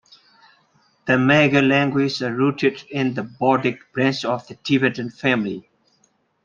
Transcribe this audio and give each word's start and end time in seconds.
The 1.05 1.13
Magar 1.19 1.61
languages 1.61 2.23
are 2.23 2.33
rooted 2.33 2.85
in 2.89 3.13
the 3.13 3.21
Bodic 3.21 3.77
branch 3.93 4.25
of 4.25 4.47
the 4.47 4.55
Tibetan 4.55 5.11
family. 5.11 5.69